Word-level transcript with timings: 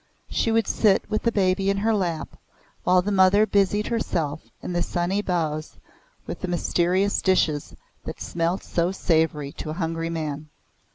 She 0.31 0.51
would 0.51 0.65
sit 0.65 1.07
with 1.11 1.21
the 1.21 1.31
baby 1.31 1.69
in 1.69 1.77
her 1.77 1.93
lap 1.93 2.29
while 2.83 3.03
the 3.03 3.11
mother 3.11 3.45
busied 3.45 3.85
herself 3.85 4.41
in 4.63 4.73
the 4.73 4.81
sunny 4.81 5.21
bows 5.21 5.75
with 6.25 6.41
the 6.41 6.47
mysterious 6.47 7.21
dishes 7.21 7.75
that 8.05 8.19
smelt 8.19 8.63
so 8.63 8.91
savory 8.91 9.51
to 9.51 9.69
a 9.69 9.73
hungry 9.73 10.09
man. 10.09 10.49